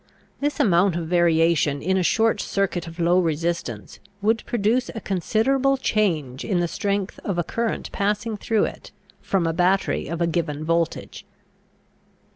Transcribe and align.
This 0.39 0.59
amount 0.59 0.95
of 0.95 1.05
variation 1.07 1.79
in 1.79 1.95
a 1.95 2.01
short 2.01 2.41
circuit 2.41 2.87
of 2.87 2.97
low 2.99 3.19
resistance 3.19 3.99
would 4.19 4.43
produce 4.47 4.89
a 4.95 4.99
considerable 4.99 5.77
change 5.77 6.43
in 6.43 6.59
the 6.59 6.67
strength 6.67 7.19
of 7.23 7.37
a 7.37 7.43
current 7.43 7.91
passing 7.91 8.35
through 8.35 8.65
it 8.65 8.91
from 9.21 9.45
a 9.45 9.53
battery 9.53 10.07
of 10.07 10.19
a 10.19 10.25
given 10.25 10.65
voltage. 10.65 11.23